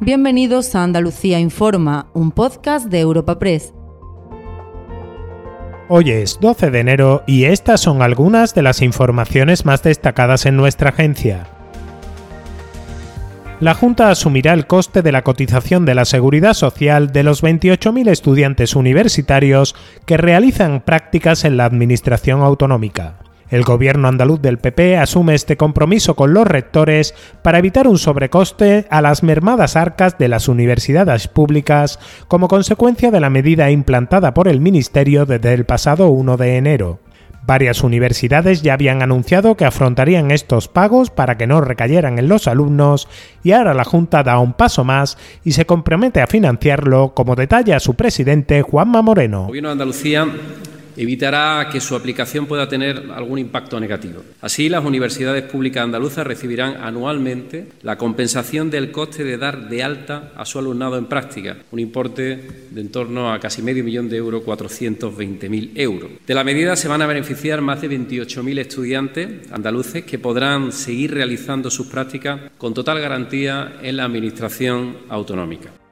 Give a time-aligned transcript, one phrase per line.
[0.00, 3.72] Bienvenidos a Andalucía Informa, un podcast de Europa Press.
[5.88, 10.58] Hoy es 12 de enero y estas son algunas de las informaciones más destacadas en
[10.58, 11.46] nuestra agencia.
[13.58, 18.10] La Junta asumirá el coste de la cotización de la seguridad social de los 28.000
[18.10, 19.74] estudiantes universitarios
[20.04, 23.25] que realizan prácticas en la Administración Autonómica.
[23.48, 28.86] El gobierno andaluz del PP asume este compromiso con los rectores para evitar un sobrecoste
[28.90, 34.48] a las mermadas arcas de las universidades públicas como consecuencia de la medida implantada por
[34.48, 36.98] el Ministerio desde el pasado 1 de enero.
[37.46, 42.48] Varias universidades ya habían anunciado que afrontarían estos pagos para que no recayeran en los
[42.48, 43.06] alumnos
[43.44, 47.78] y ahora la Junta da un paso más y se compromete a financiarlo, como detalla
[47.78, 49.46] su presidente Juanma Moreno
[50.96, 54.22] evitará que su aplicación pueda tener algún impacto negativo.
[54.40, 60.32] Así, las universidades públicas andaluzas recibirán anualmente la compensación del coste de dar de alta
[60.36, 64.16] a su alumnado en práctica, un importe de en torno a casi medio millón de
[64.16, 66.10] euros, 420.000 euros.
[66.26, 71.14] De la medida se van a beneficiar más de 28.000 estudiantes andaluces que podrán seguir
[71.14, 75.85] realizando sus prácticas con total garantía en la Administración autonómica.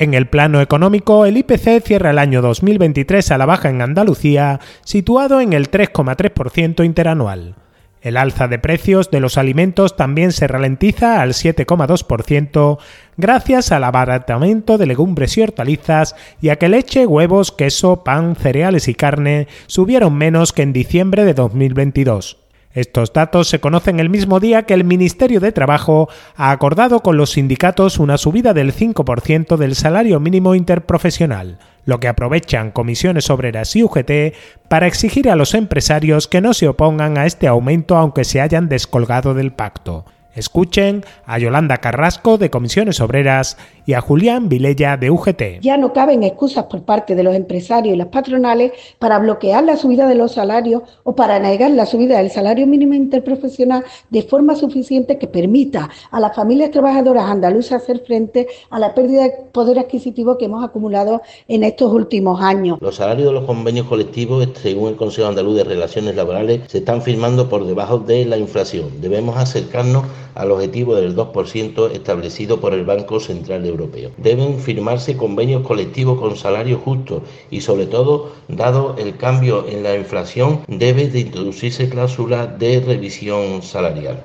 [0.00, 4.58] En el plano económico, el IPC cierra el año 2023 a la baja en Andalucía,
[4.82, 7.56] situado en el 3,3% interanual.
[8.00, 12.78] El alza de precios de los alimentos también se ralentiza al 7,2%
[13.18, 18.88] gracias al abaratamiento de legumbres y hortalizas y a que leche, huevos, queso, pan, cereales
[18.88, 22.39] y carne subieron menos que en diciembre de 2022.
[22.72, 27.16] Estos datos se conocen el mismo día que el Ministerio de Trabajo ha acordado con
[27.16, 33.74] los sindicatos una subida del 5% del salario mínimo interprofesional, lo que aprovechan comisiones obreras
[33.74, 34.36] y UGT
[34.68, 38.68] para exigir a los empresarios que no se opongan a este aumento aunque se hayan
[38.68, 40.04] descolgado del pacto.
[40.34, 45.60] Escuchen a Yolanda Carrasco de Comisiones Obreras y a Julián Vilella de UGT.
[45.60, 49.76] Ya no caben excusas por parte de los empresarios y las patronales para bloquear la
[49.76, 54.54] subida de los salarios o para negar la subida del salario mínimo interprofesional de forma
[54.54, 59.78] suficiente que permita a las familias trabajadoras andaluzas hacer frente a la pérdida de poder
[59.78, 62.78] adquisitivo que hemos acumulado en estos últimos años.
[62.80, 67.02] Los salarios de los convenios colectivos, según el Consejo Andaluz de Relaciones Laborales, se están
[67.02, 69.00] firmando por debajo de la inflación.
[69.00, 70.04] Debemos acercarnos
[70.34, 74.10] al objetivo del 2% establecido por el Banco Central Europeo.
[74.16, 79.96] Deben firmarse convenios colectivos con salarios justos y sobre todo, dado el cambio en la
[79.96, 84.24] inflación, debe de introducirse cláusula de revisión salarial.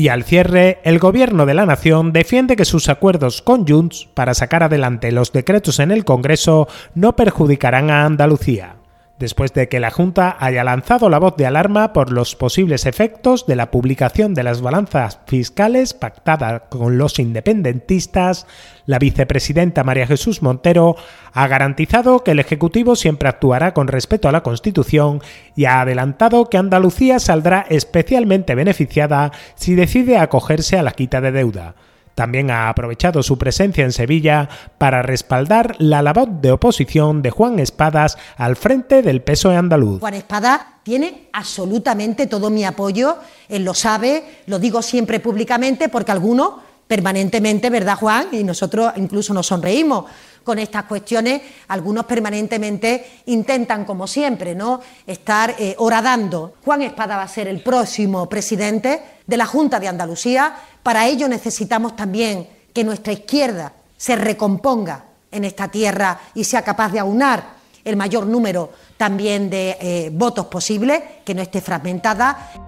[0.00, 4.32] Y al cierre, el Gobierno de la Nación defiende que sus acuerdos con Junts para
[4.32, 8.77] sacar adelante los decretos en el Congreso no perjudicarán a Andalucía
[9.18, 13.46] después de que la Junta haya lanzado la voz de alarma por los posibles efectos
[13.46, 18.46] de la publicación de las balanzas fiscales pactada con los independentistas,
[18.86, 20.96] la vicepresidenta María Jesús Montero
[21.32, 25.20] ha garantizado que el Ejecutivo siempre actuará con respeto a la Constitución
[25.54, 31.32] y ha adelantado que Andalucía saldrá especialmente beneficiada si decide acogerse a la quita de
[31.32, 31.74] deuda.
[32.18, 37.60] También ha aprovechado su presencia en Sevilla para respaldar la labor de oposición de Juan
[37.60, 40.00] Espadas al frente del PSOE andaluz.
[40.00, 43.18] Juan Espadas tiene absolutamente todo mi apoyo,
[43.48, 46.54] él lo sabe, lo digo siempre públicamente porque algunos
[46.88, 48.28] permanentemente, ¿verdad Juan?
[48.32, 50.06] Y nosotros incluso nos sonreímos
[50.42, 54.80] con estas cuestiones, algunos permanentemente intentan, como siempre, ¿no?
[55.06, 56.54] estar eh, horadando.
[56.64, 61.28] Juan Espada va a ser el próximo presidente de la Junta de Andalucía, para ello
[61.28, 67.58] necesitamos también que nuestra izquierda se recomponga en esta tierra y sea capaz de aunar
[67.84, 72.67] el mayor número también de eh, votos posible, que no esté fragmentada.